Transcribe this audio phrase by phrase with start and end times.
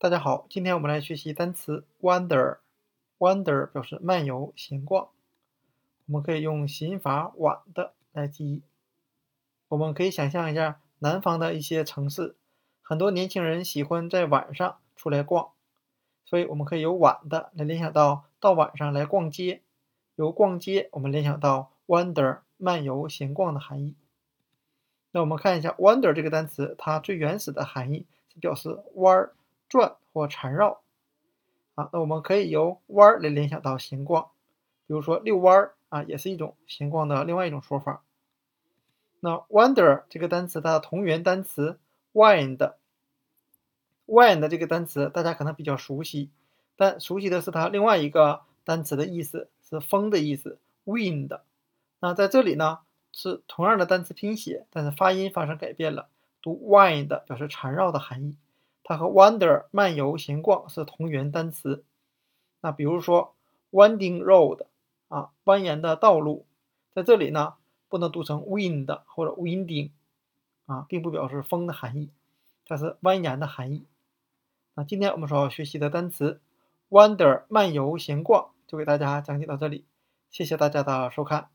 [0.00, 2.58] 大家好，今天我们来学习单词 wander。
[3.18, 5.08] wander 表示漫游、闲逛。
[6.06, 8.62] 我们可以用刑法晚的来记忆。
[9.66, 12.36] 我们可以想象一下南方的一些城市，
[12.80, 15.48] 很多年轻人喜欢在晚上出来逛，
[16.24, 19.62] 所以我们可以由晚的来联想到到晚上来逛街。
[20.14, 23.96] 由逛街，我们联想到 wander 漫游、闲逛的含义。
[25.10, 29.34] 那我们看一下 wander 这个单词，它最原始的含义是表示弯儿。
[29.68, 30.80] 转或缠绕，
[31.74, 34.30] 啊，那我们可以由弯儿来联想到闲逛，
[34.86, 38.02] 比如说遛弯儿啊，也是一种闲逛的另外一种说法。
[39.20, 41.78] 那 wander 这个单词它的同源单词
[42.12, 42.68] wind，wind
[44.48, 46.30] 这个单词大家可能比较熟悉，
[46.76, 51.40] 但熟悉的是它另外一个单词的意思是风的意思 wind。
[52.00, 52.78] 那在这里呢
[53.12, 56.08] 是同样的单词拼写，但是发音发生改变了，
[56.40, 58.36] 读 wind 表示缠绕的含义。
[58.88, 61.84] 它和 wander 漫游、闲逛是同源单词。
[62.62, 63.34] 那比如说
[63.70, 64.64] winding road
[65.08, 66.46] 啊，蜿蜒的道路，
[66.94, 67.52] 在这里呢
[67.90, 69.90] 不能读成 wind 或者 winding
[70.64, 72.08] 啊，并不表示风的含义，
[72.64, 73.84] 它是蜿蜒的含义。
[74.72, 76.40] 那今天我们所要学习的单词
[76.88, 79.84] wander 漫游、闲逛就给大家讲解到这里，
[80.30, 81.50] 谢谢大家的收看。